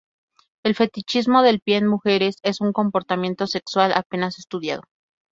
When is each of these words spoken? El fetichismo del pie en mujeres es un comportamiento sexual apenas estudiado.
El 0.63 0.73
fetichismo 0.73 1.43
del 1.43 1.59
pie 1.61 1.77
en 1.77 1.85
mujeres 1.85 2.37
es 2.41 2.59
un 2.59 2.73
comportamiento 2.73 3.45
sexual 3.45 3.93
apenas 3.95 4.39
estudiado. 4.39 4.81